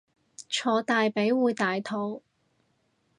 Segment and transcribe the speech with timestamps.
[0.49, 2.23] 坐大髀會大肚